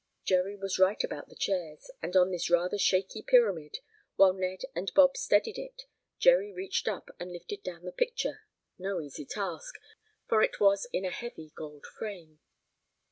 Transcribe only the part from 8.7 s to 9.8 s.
no easy task,